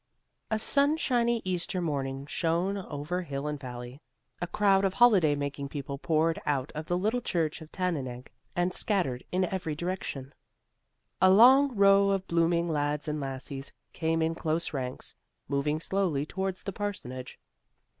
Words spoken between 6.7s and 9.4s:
of the little church at Tannenegg, and scattered